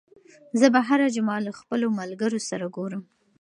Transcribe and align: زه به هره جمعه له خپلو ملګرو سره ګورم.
زه 0.59 0.67
به 0.73 0.79
هره 0.89 1.07
جمعه 1.15 1.39
له 1.45 1.51
خپلو 1.59 1.87
ملګرو 1.99 2.39
سره 2.49 2.65
ګورم. 2.75 3.03